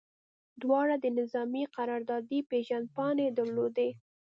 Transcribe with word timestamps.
دواړو 0.61 0.95
د 1.03 1.05
نظامي 1.19 1.63
قراردادي 1.75 2.39
پیژندپاڼې 2.49 3.27
درلودې 3.37 3.89